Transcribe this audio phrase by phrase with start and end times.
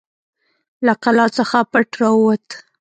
[0.85, 2.47] له قلا څخه پټ راووت.